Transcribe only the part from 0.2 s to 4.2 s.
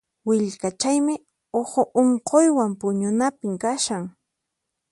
Willkachaymi uhu unquywan puñunapim kashan.